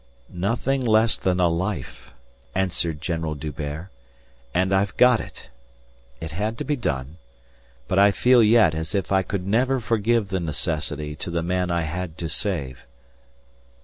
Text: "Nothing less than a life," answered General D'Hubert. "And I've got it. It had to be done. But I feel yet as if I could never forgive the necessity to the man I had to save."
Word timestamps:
"Nothing 0.33 0.83
less 0.83 1.15
than 1.15 1.39
a 1.39 1.47
life," 1.47 2.09
answered 2.55 3.01
General 3.01 3.35
D'Hubert. 3.35 3.89
"And 4.51 4.73
I've 4.73 4.97
got 4.97 5.19
it. 5.19 5.49
It 6.19 6.31
had 6.31 6.57
to 6.57 6.63
be 6.63 6.75
done. 6.75 7.17
But 7.87 7.99
I 7.99 8.09
feel 8.09 8.41
yet 8.41 8.73
as 8.73 8.95
if 8.95 9.11
I 9.11 9.21
could 9.21 9.45
never 9.45 9.79
forgive 9.79 10.29
the 10.29 10.39
necessity 10.39 11.15
to 11.17 11.29
the 11.29 11.43
man 11.43 11.69
I 11.69 11.81
had 11.81 12.17
to 12.17 12.29
save." 12.29 12.87